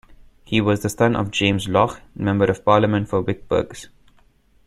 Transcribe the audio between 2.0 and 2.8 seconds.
Member of